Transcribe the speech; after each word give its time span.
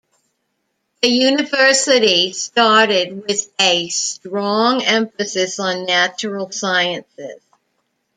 The 1.03 1.09
university 1.09 2.31
started 2.33 3.23
with 3.27 3.53
a 3.59 3.87
strong 3.89 4.81
emphasis 4.81 5.59
on 5.59 5.85
natural 5.85 6.49
sciences. 6.49 7.43